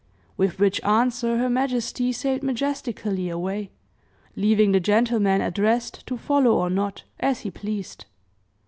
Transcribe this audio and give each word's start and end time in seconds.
With 0.35 0.57
which 0.57 0.81
answer, 0.83 1.37
her 1.37 1.47
majesty 1.47 2.11
sailed 2.11 2.41
majestically 2.41 3.29
away, 3.29 3.69
leaving 4.35 4.71
the 4.71 4.79
gentleman 4.79 5.41
addressed 5.41 6.07
to 6.07 6.17
follow 6.17 6.55
or 6.57 6.71
not, 6.71 7.03
as 7.19 7.41
he 7.41 7.51
pleased. 7.51 8.05